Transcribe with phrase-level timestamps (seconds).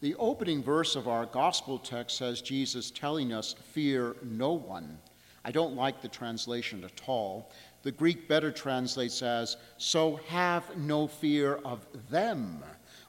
[0.00, 4.98] The opening verse of our gospel text says Jesus telling us, Fear no one.
[5.42, 7.50] I don't like the translation at all.
[7.82, 12.62] The Greek better translates as, So have no fear of them,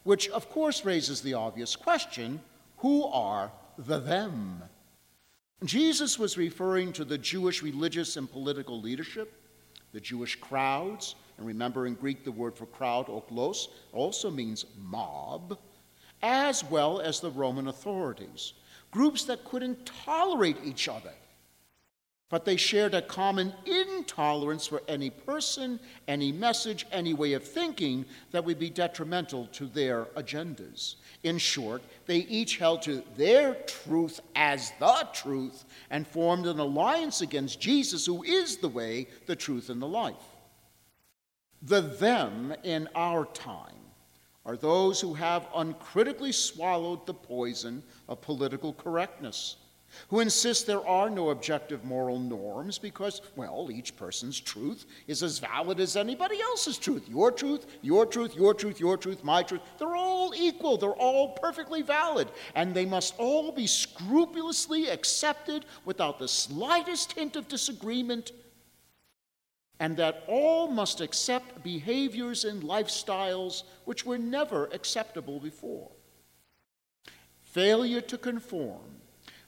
[0.04, 2.40] which of course raises the obvious question
[2.78, 4.62] who are the them?
[5.66, 9.34] Jesus was referring to the Jewish religious and political leadership,
[9.92, 15.58] the Jewish crowds, and remember in Greek the word for crowd, oklos, also means mob
[16.22, 18.54] as well as the Roman authorities,
[18.92, 21.14] groups that couldn't tolerate each other.
[22.30, 28.06] But they shared a common intolerance for any person, any message, any way of thinking
[28.32, 30.96] that would be detrimental to their agendas.
[31.24, 37.22] In short, they each held to their truth as the truth and formed an alliance
[37.22, 40.16] against Jesus, who is the way, the truth, and the life.
[41.62, 43.77] The them in our time
[44.48, 49.58] are those who have uncritically swallowed the poison of political correctness,
[50.08, 55.40] who insist there are no objective moral norms because, well, each person's truth is as
[55.40, 57.10] valid as anybody else's truth.
[57.10, 61.34] Your truth, your truth, your truth, your truth, my truth, they're all equal, they're all
[61.34, 68.32] perfectly valid, and they must all be scrupulously accepted without the slightest hint of disagreement
[69.80, 75.92] and that all must accept behaviors and lifestyles which were never acceptable before.
[77.42, 79.02] Failure to conform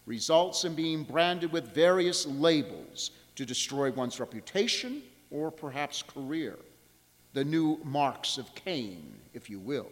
[0.05, 6.57] results in being branded with various labels to destroy one's reputation or perhaps career,
[7.33, 9.91] the new marks of Cain, if you will.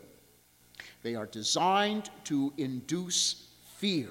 [1.04, 4.10] They are designed to induce fear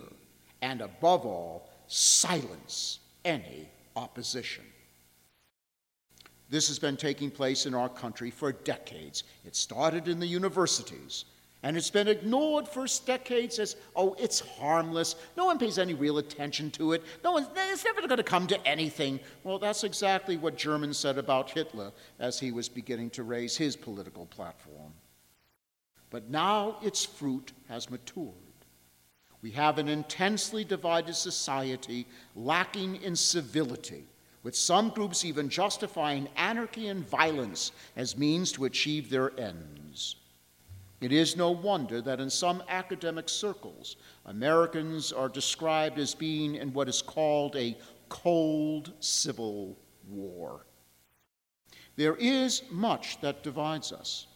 [0.63, 4.65] and, above all, silence any opposition.
[6.49, 9.25] This has been taking place in our country for decades.
[9.45, 11.25] It started in the universities,
[11.65, 15.17] and it's been ignored for decades as, oh, it's harmless.
[15.37, 17.03] No one pays any real attention to it.
[17.25, 19.19] No one, it's never going to come to anything.
[19.43, 21.91] Well, that's exactly what Germans said about Hitler
[22.21, 24.93] as he was beginning to raise his political platform.
[26.11, 28.35] But now its fruit has matured.
[29.43, 32.07] We have an intensely divided society
[32.37, 34.05] lacking in civility
[34.47, 40.15] with some groups even justifying anarchy and violence as means to achieve their ends.
[41.01, 46.73] It is no wonder that in some academic circles, Americans are described as being in
[46.73, 47.77] what is called a
[48.09, 49.77] cold civil
[50.09, 50.65] war.
[51.97, 54.29] There is much that divides us.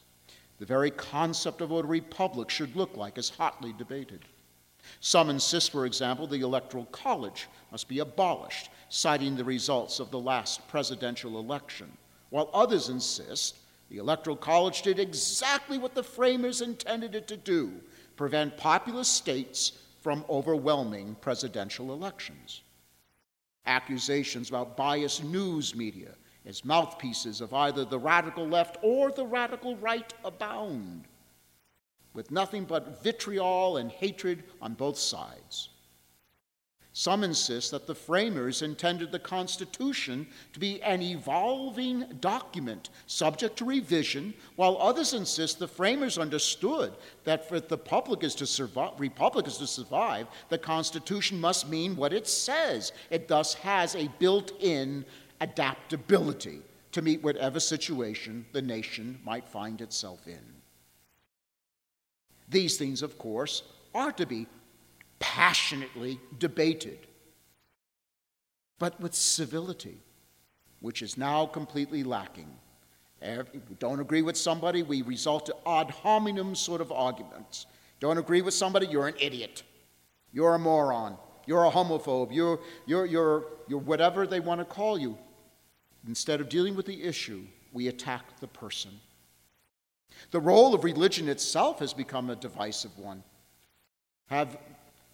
[0.59, 4.25] The very concept of what a republic should look like is hotly debated.
[5.01, 10.19] Some insist, for example, the Electoral College must be abolished citing the results of the
[10.19, 11.91] last presidential election,
[12.31, 13.57] while others insist
[13.89, 17.73] the Electoral College did exactly what the framers intended it to do
[18.17, 22.63] prevent populous states from overwhelming presidential elections.
[23.67, 26.11] Accusations about biased news media
[26.47, 31.05] as mouthpieces of either the radical left or the radical right abound,
[32.15, 35.71] with nothing but vitriol and hatred on both sides.
[36.93, 43.65] Some insist that the framers intended the Constitution to be an evolving document subject to
[43.65, 49.47] revision, while others insist the framers understood that for the public is to survive, republic
[49.47, 52.93] is to survive, the Constitution must mean what it says.
[53.09, 55.05] It thus has a built in
[55.41, 56.61] adaptability
[56.91, 60.60] to meet whatever situation the nation might find itself in.
[62.51, 63.63] These things, of course,
[63.95, 64.47] are to be
[65.19, 66.99] passionately debated,
[68.79, 69.99] but with civility,
[70.81, 72.51] which is now completely lacking.
[73.23, 77.67] If we don't agree with somebody, we resort to ad hominem sort of arguments.
[78.01, 79.63] Don't agree with somebody, you're an idiot.
[80.33, 81.17] You're a moron.
[81.47, 82.33] You're a homophobe.
[82.33, 85.19] You're, you're, you're, you're whatever they want to call you.
[86.09, 88.93] Instead of dealing with the issue, we attack the person.
[90.31, 93.23] The role of religion itself has become a divisive one.
[94.29, 94.59] Have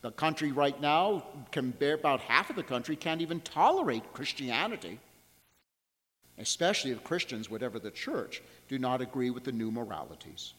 [0.03, 5.01] the country right now can bear about half of the country can't even tolerate Christianity,
[6.39, 10.55] especially if Christians, whatever the church, do not agree with the new moralities.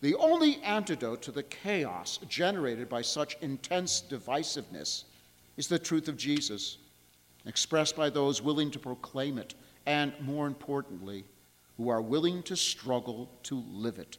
[0.00, 5.04] The only antidote to the chaos generated by such intense divisiveness
[5.56, 6.78] is the truth of Jesus,
[7.44, 9.54] expressed by those willing to proclaim it,
[9.86, 11.24] and more importantly,
[11.76, 14.18] who are willing to struggle to live it.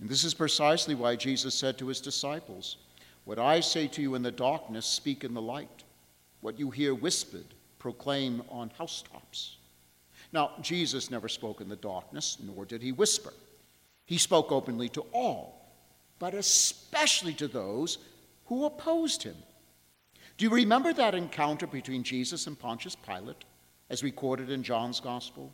[0.00, 2.76] And this is precisely why Jesus said to his disciples,
[3.24, 5.84] What I say to you in the darkness, speak in the light.
[6.40, 7.46] What you hear whispered,
[7.78, 9.56] proclaim on housetops.
[10.32, 13.32] Now, Jesus never spoke in the darkness, nor did he whisper.
[14.04, 15.74] He spoke openly to all,
[16.18, 17.98] but especially to those
[18.46, 19.36] who opposed him.
[20.36, 23.44] Do you remember that encounter between Jesus and Pontius Pilate,
[23.88, 25.52] as recorded in John's Gospel?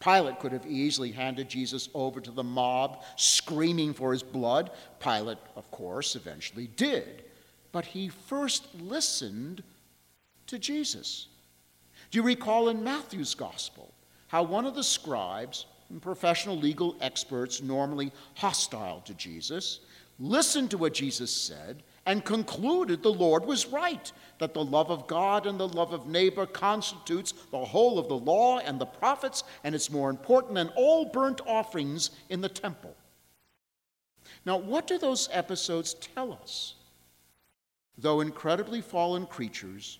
[0.00, 4.70] Pilate could have easily handed Jesus over to the mob, screaming for his blood.
[5.00, 7.24] Pilate, of course, eventually did.
[7.72, 9.62] But he first listened
[10.46, 11.26] to Jesus.
[12.10, 13.92] Do you recall in Matthew's Gospel
[14.28, 15.66] how one of the scribes,
[16.00, 19.80] professional legal experts normally hostile to Jesus,
[20.20, 25.06] listened to what Jesus said and concluded the Lord was right, that the love of
[25.06, 29.44] God and the love of neighbor constitutes the whole of the law and the prophets,
[29.62, 32.96] and it's more important than all burnt offerings in the temple.
[34.46, 36.76] Now, what do those episodes tell us?
[37.98, 39.98] Though incredibly fallen creatures,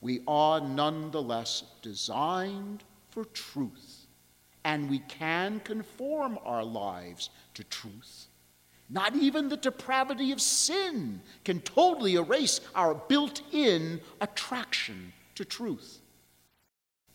[0.00, 4.06] we are nonetheless designed for truth,
[4.62, 8.28] and we can conform our lives to truth.
[8.90, 16.00] Not even the depravity of sin can totally erase our built in attraction to truth.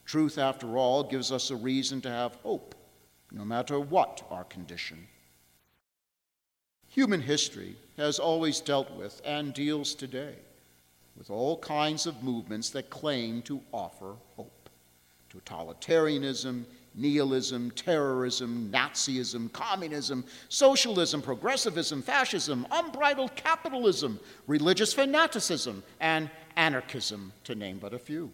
[0.05, 2.75] Truth, after all, gives us a reason to have hope,
[3.31, 5.07] no matter what our condition.
[6.89, 10.35] Human history has always dealt with, and deals today,
[11.17, 14.62] with all kinds of movements that claim to offer hope
[15.41, 16.65] totalitarianism,
[16.95, 27.79] nihilism, terrorism, Nazism, communism, socialism, progressivism, fascism, unbridled capitalism, religious fanaticism, and anarchism, to name
[27.79, 28.31] but a few.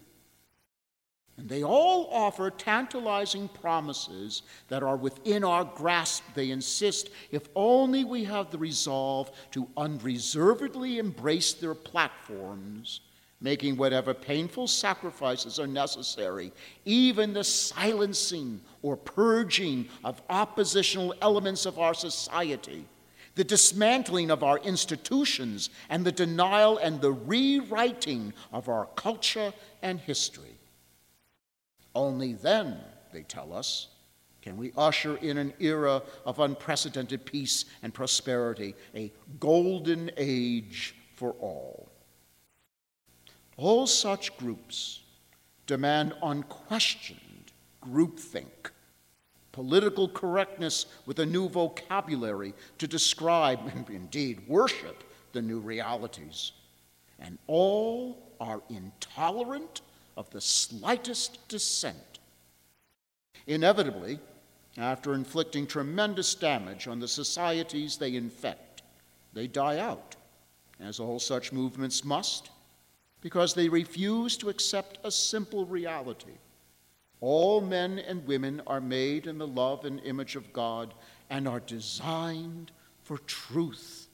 [1.38, 8.04] And they all offer tantalizing promises that are within our grasp, they insist, if only
[8.04, 13.00] we have the resolve to unreservedly embrace their platforms
[13.40, 16.52] making whatever painful sacrifices are necessary,
[16.84, 22.84] even the silencing or purging of oppositional elements of our society,
[23.36, 29.52] the dismantling of our institutions, and the denial and the rewriting of our culture
[29.82, 30.58] and history.
[31.94, 32.78] Only then,
[33.12, 33.88] they tell us,
[34.42, 41.32] can we usher in an era of unprecedented peace and prosperity, a golden age for
[41.32, 41.89] all.
[43.60, 45.00] All such groups
[45.66, 47.52] demand unquestioned
[47.84, 48.70] groupthink,
[49.52, 56.52] political correctness with a new vocabulary to describe and indeed worship the new realities.
[57.18, 59.82] And all are intolerant
[60.16, 62.18] of the slightest dissent.
[63.46, 64.20] Inevitably,
[64.78, 68.80] after inflicting tremendous damage on the societies they infect,
[69.34, 70.16] they die out,
[70.80, 72.48] as all such movements must
[73.20, 76.38] because they refuse to accept a simple reality.
[77.20, 80.94] All men and women are made in the love and image of God
[81.28, 82.72] and are designed
[83.02, 84.08] for truth,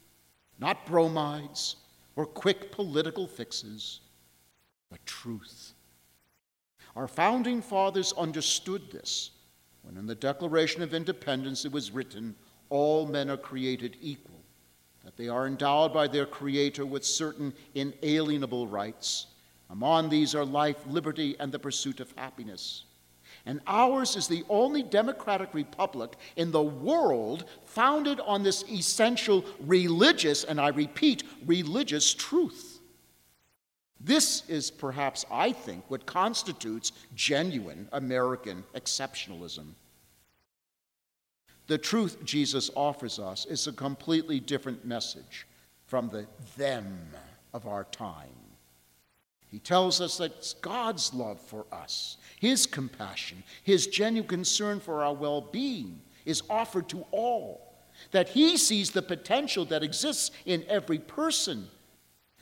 [0.58, 1.76] not bromides
[2.16, 4.00] or quick political fixes,
[4.90, 5.72] but truth.
[6.96, 9.30] Our founding fathers understood this
[9.82, 12.34] when in the Declaration of Independence it was written,
[12.70, 14.35] All men are created equal
[15.06, 19.28] that they are endowed by their Creator with certain inalienable rights.
[19.70, 22.86] Among these are life, liberty, and the pursuit of happiness.
[23.46, 30.42] And ours is the only democratic republic in the world founded on this essential religious,
[30.42, 32.80] and I repeat, religious truth.
[34.00, 39.66] This is perhaps, I think, what constitutes genuine American exceptionalism.
[41.66, 45.46] The truth Jesus offers us is a completely different message
[45.86, 46.98] from the them
[47.52, 48.28] of our time.
[49.48, 55.02] He tells us that it's God's love for us, His compassion, His genuine concern for
[55.02, 57.74] our well being is offered to all.
[58.10, 61.68] That He sees the potential that exists in every person.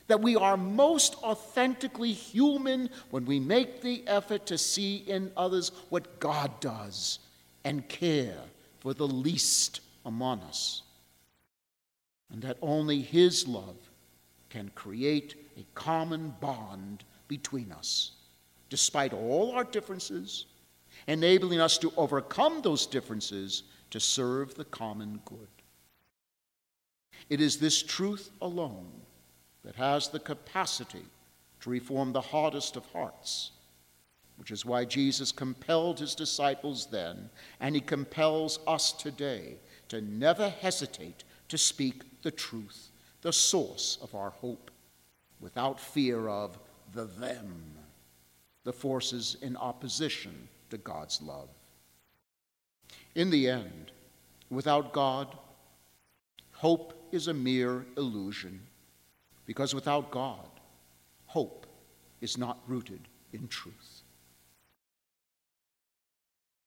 [0.06, 5.72] That we are most authentically human when we make the effort to see in others
[5.88, 7.20] what God does
[7.64, 8.36] and care
[8.84, 10.82] for the least among us,
[12.30, 13.78] and that only His love
[14.50, 18.12] can create a common bond between us,
[18.68, 20.44] despite all our differences,
[21.06, 25.48] enabling us to overcome those differences to serve the common good.
[27.30, 28.92] It is this truth alone
[29.64, 31.06] that has the capacity
[31.60, 33.52] to reform the hardest of hearts
[34.36, 39.56] which is why Jesus compelled his disciples then, and he compels us today
[39.88, 42.90] to never hesitate to speak the truth,
[43.22, 44.70] the source of our hope,
[45.40, 46.58] without fear of
[46.94, 47.54] the them,
[48.64, 51.48] the forces in opposition to God's love.
[53.14, 53.92] In the end,
[54.50, 55.36] without God,
[56.52, 58.60] hope is a mere illusion,
[59.46, 60.48] because without God,
[61.26, 61.66] hope
[62.20, 64.03] is not rooted in truth.